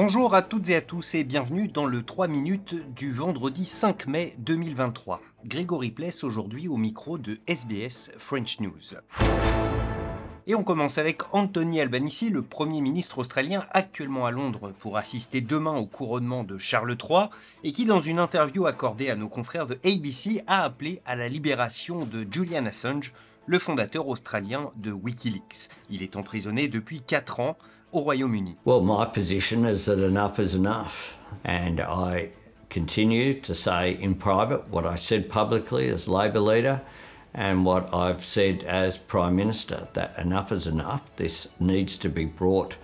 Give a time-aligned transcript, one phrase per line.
[0.00, 4.06] Bonjour à toutes et à tous et bienvenue dans le 3 minutes du vendredi 5
[4.06, 5.20] mai 2023.
[5.44, 8.94] Grégory Pless aujourd'hui au micro de SBS French News.
[10.46, 15.40] Et on commence avec Anthony Albanese, le Premier ministre australien actuellement à Londres pour assister
[15.40, 17.24] demain au couronnement de Charles III,
[17.64, 21.28] et qui dans une interview accordée à nos confrères de ABC a appelé à la
[21.28, 23.12] libération de Julian Assange,
[23.48, 25.70] le fondateur australien de Wikileaks.
[25.90, 27.56] Il est emprisonné depuis 4 ans
[27.92, 28.56] au Royaume-Uni.
[28.66, 31.18] Well, my position is that enough is enough.
[31.44, 32.28] And I
[32.68, 36.82] continue to say in private what I said publicly as Labor leader
[37.32, 41.16] and what I've said as Prime Minister that enough is enough.
[41.16, 42.76] This needs to be brought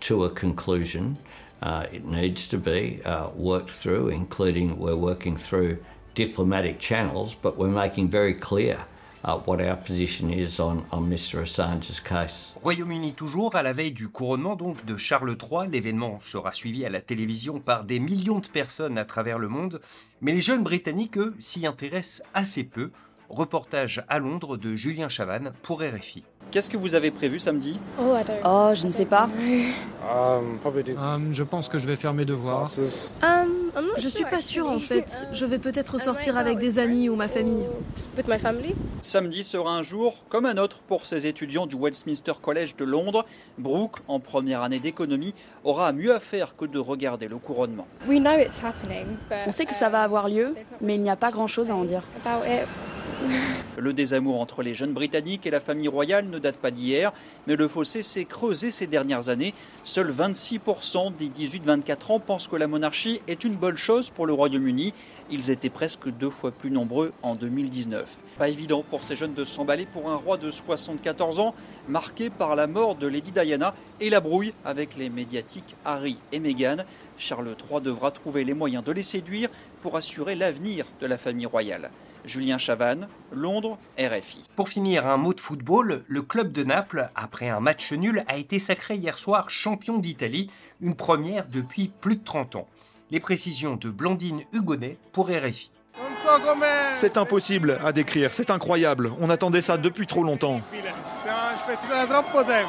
[0.00, 1.16] to a conclusion.
[1.62, 5.78] Uh, it needs to be uh, worked through, including we're working through
[6.14, 8.84] diplomatic channels, but we're making very clear
[9.24, 11.42] uh, what our position is on, on Mr.
[11.42, 12.54] Assange's case.
[12.62, 16.90] Royaume-Uni toujours, à la veille du couronnement donc de Charles III, l'événement sera suivi à
[16.90, 19.80] la télévision par des millions de personnes à travers le monde,
[20.20, 22.90] mais les jeunes Britanniques, eux, s'y intéressent assez peu.
[23.28, 26.22] Reportage à Londres de Julien Chavannes pour RFI.
[26.50, 27.78] Qu'est-ce que vous avez prévu samedi?
[27.98, 29.24] Oh, I don't Oh, je ne sais pas.
[30.04, 32.68] Um, probably do Hum, je pense que je vais faire mes devoirs.
[33.22, 33.61] Um,
[33.96, 35.26] Je suis pas sûre en fait.
[35.32, 37.64] Je vais peut-être sortir avec des amis ou ma famille.
[38.16, 38.74] With my family?
[39.00, 43.24] Samedi sera un jour comme un autre pour ces étudiants du Westminster College de Londres.
[43.58, 45.34] Brooke, en première année d'économie,
[45.64, 47.86] aura mieux à faire que de regarder le couronnement.
[48.08, 51.10] We know it's happening, but On sait que ça va avoir lieu, mais il n'y
[51.10, 52.02] a pas grand-chose à en dire.
[53.78, 57.12] Le désamour entre les jeunes Britanniques et la famille royale ne date pas d'hier,
[57.46, 59.54] mais le fossé s'est creusé ces dernières années.
[59.82, 64.34] Seuls 26% des 18-24 ans pensent que la monarchie est une bonne chose pour le
[64.34, 64.92] Royaume-Uni.
[65.30, 68.18] Ils étaient presque deux fois plus nombreux en 2019.
[68.36, 71.54] Pas évident pour ces jeunes de s'emballer pour un roi de 74 ans,
[71.88, 76.40] marqué par la mort de Lady Diana et la brouille avec les médiatiques Harry et
[76.40, 76.84] Meghan.
[77.16, 79.48] Charles III devra trouver les moyens de les séduire
[79.80, 81.90] pour assurer l'avenir de la famille royale.
[82.24, 83.61] Julien Chavannes, Londres,
[83.98, 84.44] RFI.
[84.56, 88.36] Pour finir, un mot de football, le club de Naples, après un match nul, a
[88.36, 90.50] été sacré hier soir champion d'Italie,
[90.80, 92.68] une première depuis plus de 30 ans.
[93.10, 95.70] Les précisions de Blandine Hugonnet pour RFI.
[96.94, 99.12] C'est impossible à décrire, c'est incroyable.
[99.20, 100.60] On attendait ça depuis trop longtemps.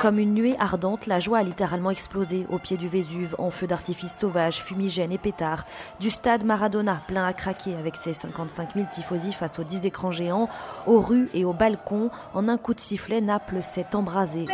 [0.00, 3.66] Comme une nuée ardente, la joie a littéralement explosé au pied du Vésuve, en feu
[3.66, 5.64] d'artifice sauvage, fumigène et pétards.
[6.00, 10.10] Du stade Maradona, plein à craquer avec ses 55 000 tifosi face aux 10 écrans
[10.10, 10.48] géants,
[10.86, 14.46] aux rues et aux balcons, en un coup de sifflet, Naples s'est embrasé.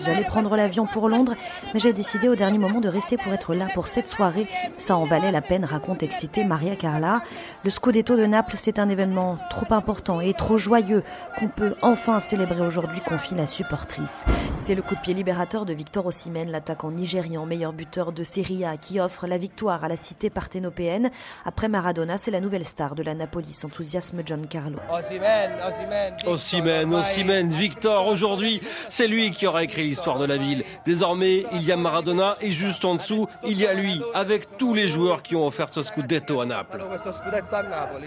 [0.00, 1.34] J'allais prendre l'avion pour Londres,
[1.72, 4.46] mais j'ai décidé au dernier moment de rester pour être là pour cette soirée.
[4.78, 7.22] Ça en valait la peine, raconte excitée Maria Carla.
[7.64, 11.02] Le Scudetto de Naples, c'est un événement trop important et trop joyeux
[11.38, 14.24] qu'on peut enfin célébrer aujourd'hui, confie la supportrice.
[14.58, 18.64] C'est le coup de pied libérateur de Victor Osimhen, l'attaquant nigérian, meilleur buteur de Serie
[18.64, 21.10] A, qui offre la victoire à la cité parthénopéenne.
[21.44, 24.78] Après Maradona, c'est la nouvelle star de la Napolis, enthousiasme John Carlo.
[26.26, 30.64] Ossimène, Ossimène, Victor, aujourd'hui, c'est lui qui aura écrit l'histoire de la ville.
[30.84, 34.74] Désormais, il y a Maradona et juste en dessous, il y a lui, avec tous
[34.74, 36.82] les joueurs qui ont offert ce scudetto à Naples.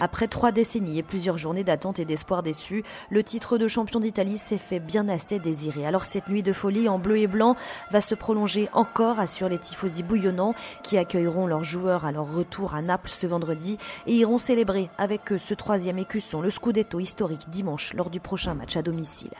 [0.00, 4.38] Après trois décennies et plusieurs journées d'attente et d'espoir déçus, le titre de champion d'Italie
[4.38, 5.37] s'est fait bien assez
[5.86, 7.56] Alors cette nuit de folie en bleu et blanc
[7.90, 12.74] va se prolonger encore, assurent les tifosi bouillonnants qui accueilleront leurs joueurs à leur retour
[12.74, 17.50] à Naples ce vendredi et iront célébrer avec eux ce troisième écusson, le Scudetto historique
[17.50, 19.30] dimanche lors du prochain match à domicile.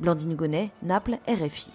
[0.00, 1.70] Blandine Gonnet, Naples, RFI.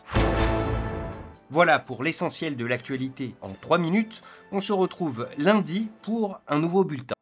[1.50, 4.22] Voilà pour l'essentiel de l'actualité en 3 minutes.
[4.52, 7.16] On se retrouve lundi pour un nouveau bulletin.